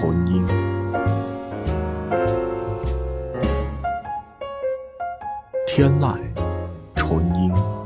[0.00, 0.46] 纯音。
[5.66, 6.16] 天籁
[6.94, 7.77] 纯音。